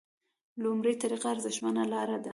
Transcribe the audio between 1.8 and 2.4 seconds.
لاره ده.